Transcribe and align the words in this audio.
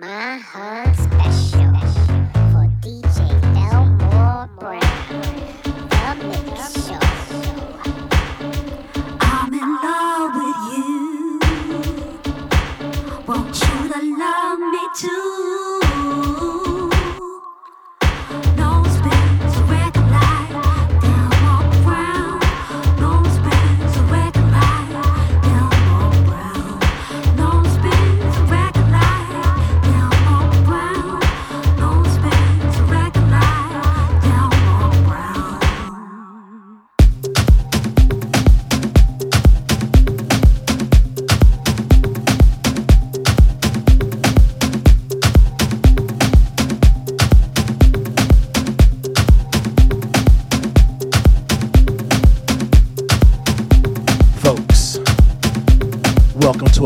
My 0.00 0.38
heart 0.38 0.96
special. 0.96 1.93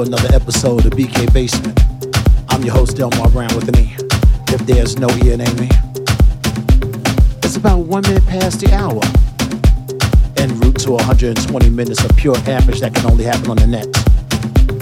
Another 0.03 0.35
episode 0.35 0.87
of 0.87 0.93
BK 0.93 1.33
Basement. 1.33 1.81
I'm 2.51 2.63
your 2.63 2.75
host, 2.75 2.97
Delmar 2.97 3.31
Brown 3.31 3.53
with 3.55 3.69
an 3.69 3.79
E. 3.79 3.97
If 4.49 4.61
there's 4.67 4.97
no 4.97 5.09
E 5.25 5.33
in 5.33 5.39
me. 5.59 5.69
It's 7.43 7.57
about 7.57 7.79
one 7.79 8.03
minute 8.03 8.25
past 8.27 8.61
the 8.61 8.73
hour. 8.73 9.01
En 10.37 10.59
route 10.61 10.79
to 10.81 10.93
120 10.93 11.71
minutes 11.71 12.05
of 12.05 12.17
pure 12.17 12.37
average 12.47 12.81
that 12.81 12.95
can 12.95 13.11
only 13.11 13.25
happen 13.25 13.51
on 13.51 13.57
the 13.57 13.67
net. 13.67 13.89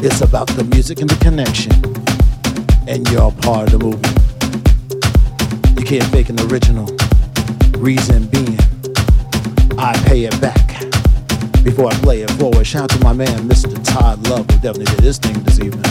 It's 0.05 0.21
about 0.21 0.49
the 0.49 0.65
music 0.65 1.01
and 1.01 1.09
the 1.09 1.17
connection. 1.25 1.73
And 2.87 3.09
you're 3.11 3.33
part 3.33 3.73
of 3.73 3.79
the 3.79 3.85
movement. 3.85 4.17
You 5.79 5.85
can't 5.87 6.05
fake 6.13 6.29
an 6.29 6.41
original. 6.51 6.87
Reason 7.79 8.27
being, 8.27 8.59
I 9.79 9.95
pay 10.07 10.25
it 10.25 10.39
back. 10.41 10.66
Before 11.67 11.89
I 11.93 11.95
play 11.95 12.23
it 12.23 12.31
forward, 12.31 12.65
shout 12.65 12.85
out 12.85 12.91
to 12.91 13.05
my 13.05 13.13
man, 13.13 13.37
Mr. 13.41 13.77
Todd 13.85 14.25
Love, 14.29 14.49
who 14.49 14.57
definitely 14.61 14.85
did 14.85 15.01
his 15.01 15.19
thing 15.19 15.35
this 15.43 15.59
evening. 15.59 15.85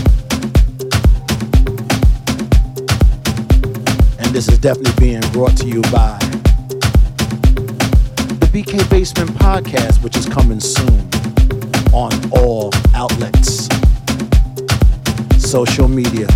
And 4.19 4.33
this 4.33 4.47
is 4.47 4.57
definitely 4.57 4.93
being 4.97 5.19
brought 5.33 5.57
to 5.57 5.67
you 5.67 5.81
by 5.91 6.17
the 8.39 8.49
BK 8.53 8.89
Basement 8.89 9.31
Podcast, 9.31 10.01
which 10.01 10.15
is 10.15 10.25
coming 10.25 10.61
soon 10.61 11.09
on 11.91 12.13
all 12.31 12.71
outlets. 12.93 13.67
Social 15.37 15.89
media. 15.89 16.27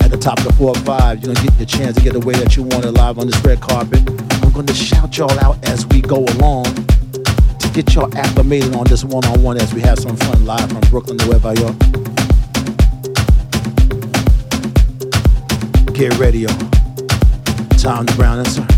At 0.00 0.10
the 0.10 0.18
top 0.18 0.38
of 0.38 0.44
the 0.44 0.54
4 0.54 0.70
or 0.70 0.74
5, 0.74 1.22
you're 1.22 1.34
to 1.34 1.42
get 1.42 1.58
the 1.58 1.66
chance 1.66 1.98
to 1.98 2.02
get 2.02 2.14
the 2.14 2.20
way 2.20 2.32
that 2.32 2.56
you 2.56 2.62
want 2.62 2.86
it 2.86 2.92
live 2.92 3.18
on 3.18 3.26
this 3.26 3.44
red 3.44 3.60
carpet. 3.60 4.00
I'm 4.42 4.66
to 4.66 4.74
shout 4.74 5.18
y'all 5.18 5.38
out 5.38 5.62
as 5.68 5.86
we 5.88 6.00
go 6.00 6.24
along 6.24 6.87
get 7.72 7.94
y'all 7.94 8.14
acclimated 8.16 8.74
on 8.74 8.84
this 8.86 9.04
one 9.04 9.24
on 9.26 9.42
one 9.42 9.60
as 9.60 9.72
we 9.74 9.80
have 9.80 9.98
some 9.98 10.16
fun 10.16 10.44
live 10.44 10.70
from 10.70 10.80
Brooklyn 10.90 11.18
to 11.18 11.26
Nueva 11.26 11.54
York. 11.54 11.76
Get 15.94 16.16
ready, 16.18 16.40
y'all. 16.40 16.56
Time 17.78 18.06
to 18.06 18.14
brown 18.16 18.38
answer. 18.38 18.77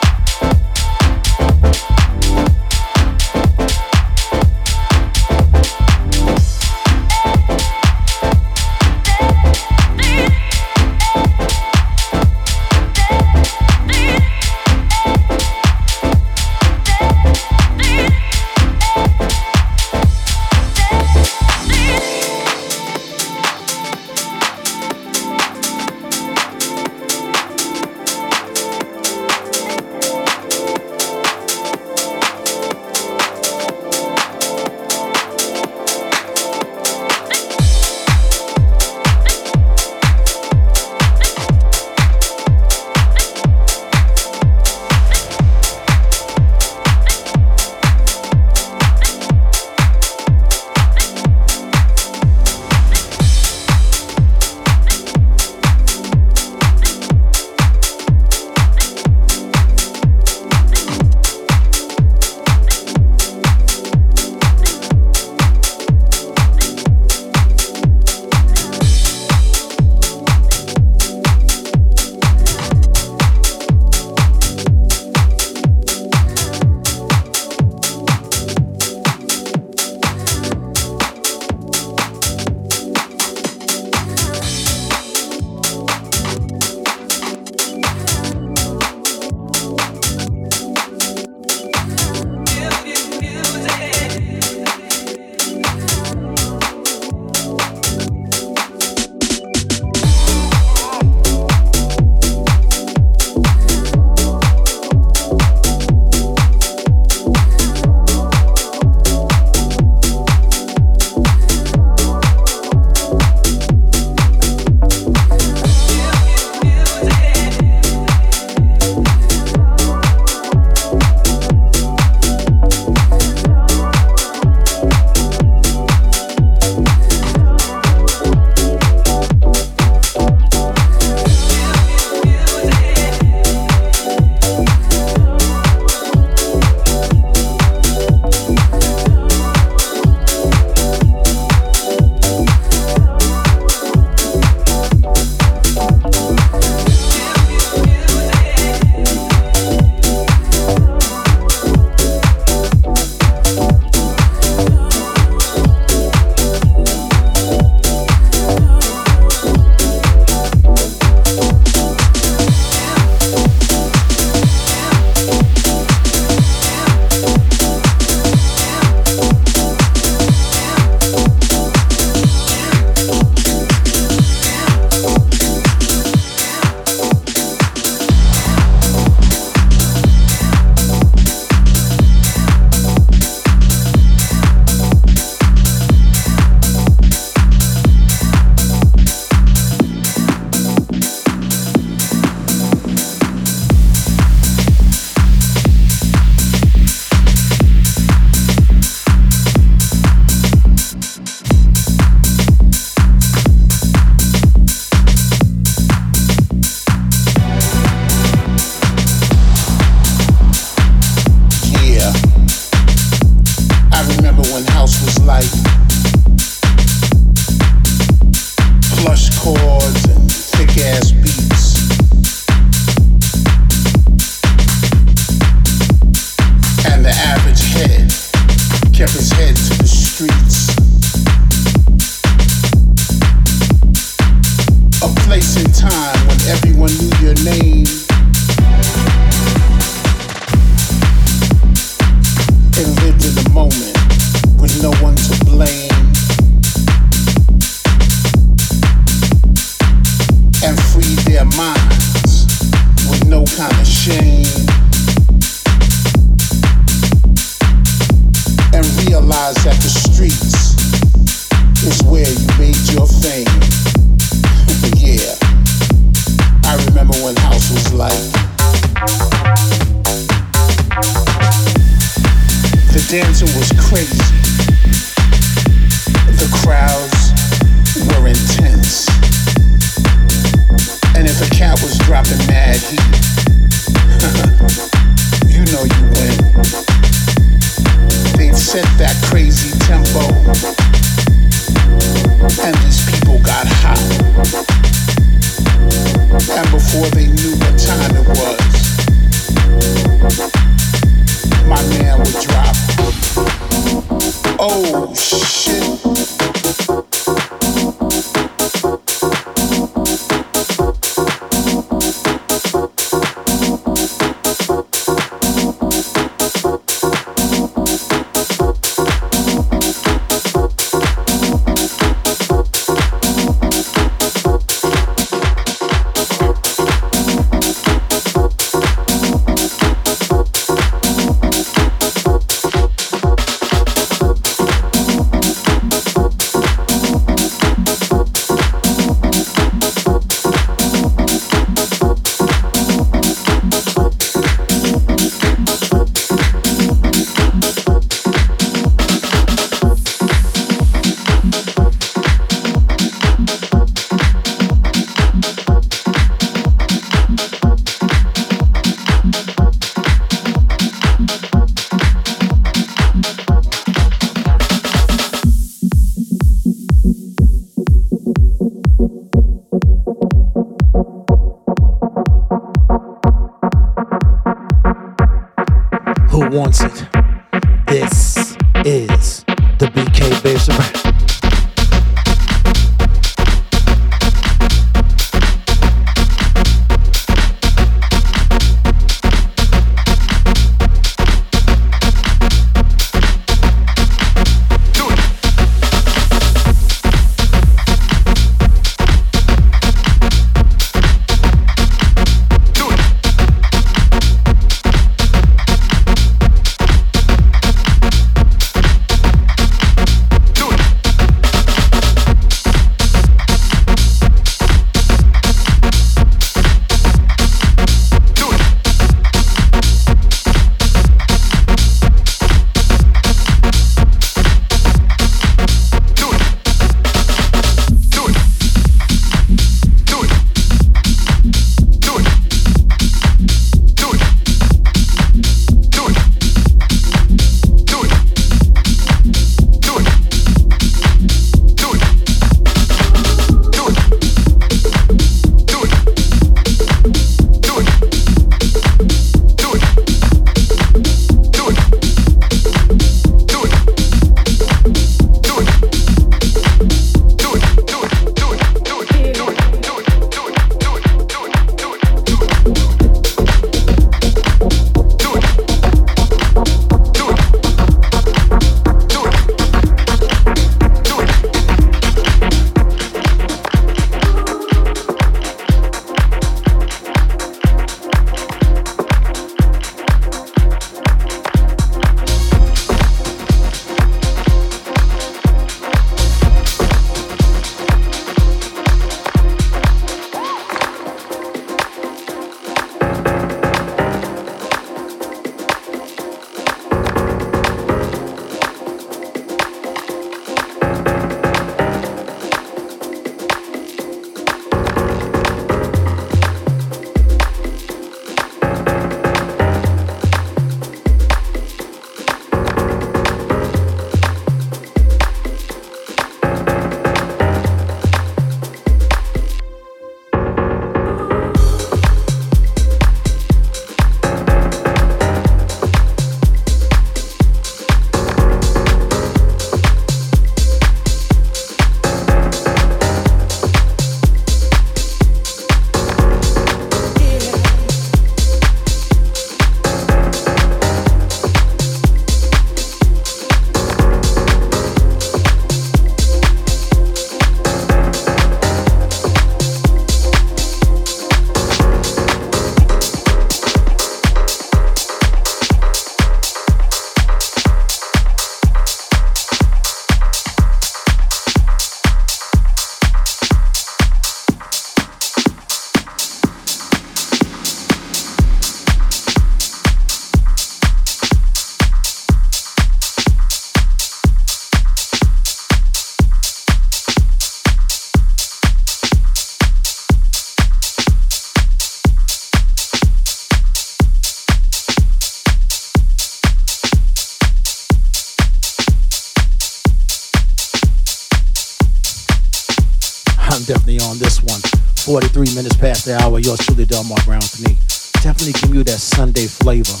Yours 596.48 596.64
truly, 596.64 596.86
Delmar 596.86 597.20
Brown 597.26 597.44
me. 597.60 597.76
Definitely 598.24 598.56
give 598.56 598.72
you 598.72 598.82
that 598.88 598.96
Sunday 598.96 599.44
flavor. 599.44 600.00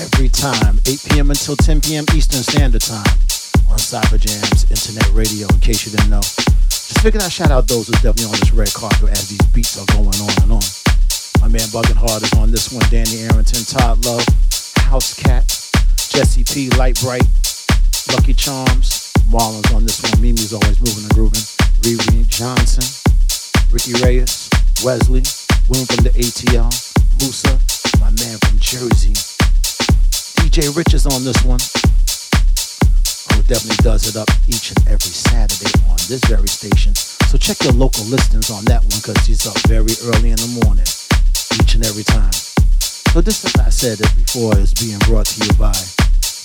Every 0.00 0.32
time, 0.32 0.80
8 0.88 0.96
p.m. 1.12 1.28
until 1.28 1.60
10 1.60 1.84
p.m. 1.84 2.08
Eastern 2.16 2.40
Standard 2.40 2.80
Time 2.80 3.04
on 3.68 3.76
Cyberjamz 3.76 4.64
Internet 4.72 5.12
Radio, 5.12 5.44
in 5.52 5.60
case 5.60 5.84
you 5.84 5.92
didn't 5.92 6.08
know. 6.08 6.24
Just 6.72 7.04
figured 7.04 7.22
I'd 7.22 7.28
shout 7.28 7.52
out 7.52 7.68
those 7.68 7.92
who's 7.92 8.00
definitely 8.00 8.32
on 8.32 8.40
this 8.40 8.52
red 8.56 8.72
carpet 8.72 9.12
as 9.12 9.28
these 9.28 9.44
beats 9.52 9.76
are 9.76 9.84
going 9.92 10.16
on 10.24 10.32
and 10.40 10.56
on. 10.56 10.64
My 11.44 11.52
man 11.52 11.68
Buggin' 11.68 12.00
Hard 12.00 12.24
is 12.24 12.32
on 12.40 12.48
this 12.48 12.72
one. 12.72 12.88
Danny 12.88 13.28
Arrington, 13.28 13.60
Todd 13.68 14.00
Lowe, 14.08 14.24
House 14.88 15.12
Cat, 15.12 15.44
Jesse 16.16 16.48
P, 16.48 16.72
Light 16.80 16.96
Bright, 17.04 17.28
Lucky 18.08 18.32
Charms, 18.32 19.12
Marlon's 19.28 19.68
on 19.76 19.84
this 19.84 20.00
one. 20.00 20.16
Mimi's 20.24 20.56
always 20.56 20.80
moving 20.80 21.04
and 21.04 21.12
grooving. 21.12 21.44
Riri 21.84 22.24
Johnson, 22.32 22.88
Ricky 23.72 23.92
Reyes, 24.02 24.48
Wesley, 24.84 25.22
William 25.68 25.86
from 25.86 26.04
the 26.04 26.12
ATL, 26.14 26.70
Musa, 27.18 27.58
my 27.98 28.10
man 28.22 28.38
from 28.46 28.58
Jersey. 28.58 29.12
DJ 30.38 30.74
Rich 30.76 30.94
is 30.94 31.06
on 31.06 31.24
this 31.24 31.42
one. 31.42 31.58
Who 33.34 33.42
definitely 33.50 33.82
does 33.82 34.08
it 34.08 34.16
up 34.16 34.30
each 34.46 34.70
and 34.70 34.80
every 34.86 35.10
Saturday 35.10 35.72
on 35.90 35.98
this 36.06 36.22
very 36.30 36.48
station. 36.48 36.94
So 37.26 37.36
check 37.36 37.62
your 37.64 37.72
local 37.72 38.04
listings 38.06 38.50
on 38.50 38.64
that 38.66 38.80
one 38.80 39.02
because 39.02 39.26
he's 39.26 39.46
up 39.46 39.58
very 39.66 39.94
early 40.14 40.30
in 40.30 40.38
the 40.38 40.60
morning, 40.62 40.86
each 41.60 41.74
and 41.74 41.84
every 41.84 42.04
time. 42.04 42.32
So 43.12 43.20
this, 43.20 43.44
as 43.44 43.56
I 43.56 43.70
said 43.70 44.00
it 44.00 44.12
before, 44.14 44.56
is 44.58 44.74
being 44.74 44.98
brought 45.10 45.26
to 45.26 45.44
you 45.44 45.52
by 45.58 45.74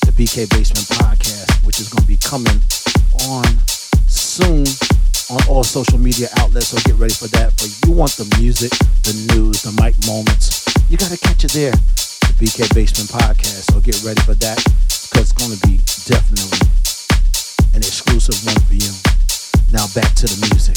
the 0.08 0.14
BK 0.18 0.50
Basement 0.50 0.90
Podcast, 0.98 1.66
which 1.66 1.80
is 1.80 1.90
going 1.90 2.02
to 2.02 2.08
be 2.08 2.18
coming 2.18 2.60
on 3.30 3.46
soon 4.08 4.66
on 5.32 5.40
all 5.48 5.64
social 5.64 5.98
media 5.98 6.28
outlets. 6.38 6.68
So 6.68 6.78
get 6.84 7.00
ready 7.00 7.14
for 7.16 7.28
that. 7.40 7.56
But 7.56 7.72
you 7.88 7.96
want 7.96 8.12
the 8.20 8.28
music, 8.38 8.72
the 9.08 9.16
news, 9.32 9.64
the 9.64 9.72
mic 9.80 9.96
moments, 10.04 10.68
you 10.92 11.00
got 11.00 11.10
to 11.10 11.18
catch 11.18 11.48
it 11.48 11.56
there. 11.56 11.72
The 11.72 12.36
BK 12.36 12.68
Basement 12.76 13.08
Podcast. 13.08 13.72
So 13.72 13.80
get 13.80 13.96
ready 14.04 14.20
for 14.28 14.36
that 14.44 14.60
because 14.60 15.32
it's 15.32 15.36
to 15.40 15.56
be 15.64 15.80
definitely 16.04 16.60
an 17.72 17.80
exclusive 17.80 18.36
one 18.44 18.60
for 18.68 18.76
you. 18.76 18.92
Now 19.72 19.88
back 19.96 20.12
to 20.20 20.28
the 20.28 20.38
music. 20.52 20.76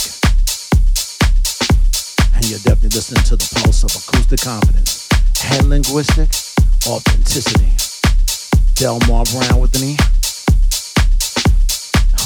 And 2.39 2.47
you're 2.47 2.63
definitely 2.63 2.95
listening 2.95 3.27
to 3.27 3.37
the 3.37 3.49
pulse 3.59 3.83
of 3.83 3.91
acoustic 3.91 4.41
confidence 4.47 5.11
and 5.51 5.67
linguistic 5.67 6.31
authenticity. 6.87 7.75
Delmar 8.79 9.27
Brown 9.35 9.61
with 9.61 9.75
me 9.83 9.99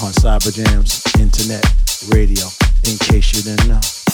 on 0.00 0.12
Cyberjamz 0.12 1.04
Internet 1.20 1.87
Radio, 2.06 2.46
in 2.84 2.96
case 2.98 3.34
you 3.34 3.42
didn't 3.42 3.68
know. 3.68 4.07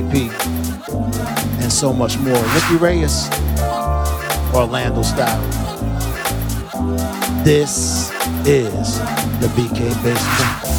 And 0.00 1.72
so 1.72 1.92
much 1.92 2.18
more. 2.18 2.40
Ricky 2.54 2.76
Reyes, 2.76 3.28
Orlando 4.54 5.02
style. 5.02 5.42
This 7.44 8.10
is 8.46 8.98
the 9.40 9.48
BK 9.56 9.90
Basement. 10.02 10.77